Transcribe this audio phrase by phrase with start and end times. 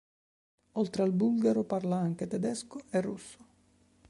[0.81, 3.45] Oltre al bulgaro parla anche tedesco e russo.